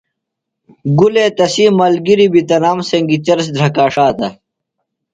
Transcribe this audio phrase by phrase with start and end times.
[0.97, 4.27] گُلے تسی ملگِرِم بیۡ تنام سنگیۡ چرس دھرکا ݜاتہ۔